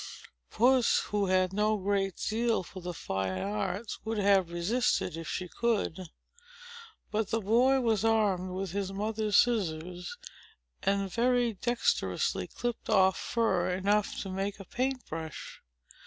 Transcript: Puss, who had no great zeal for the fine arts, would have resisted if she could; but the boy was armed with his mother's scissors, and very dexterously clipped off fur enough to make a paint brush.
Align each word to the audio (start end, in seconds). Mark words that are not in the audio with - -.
Puss, 0.49 1.01
who 1.11 1.27
had 1.27 1.53
no 1.53 1.77
great 1.77 2.19
zeal 2.19 2.63
for 2.63 2.79
the 2.81 2.91
fine 2.91 3.37
arts, 3.39 4.03
would 4.03 4.17
have 4.17 4.49
resisted 4.49 5.15
if 5.15 5.27
she 5.27 5.47
could; 5.47 6.09
but 7.11 7.29
the 7.29 7.39
boy 7.39 7.79
was 7.81 8.03
armed 8.03 8.49
with 8.49 8.71
his 8.71 8.91
mother's 8.91 9.37
scissors, 9.37 10.17
and 10.81 11.13
very 11.13 11.53
dexterously 11.53 12.47
clipped 12.47 12.89
off 12.89 13.15
fur 13.15 13.69
enough 13.69 14.19
to 14.23 14.29
make 14.31 14.59
a 14.59 14.65
paint 14.65 15.05
brush. 15.05 15.61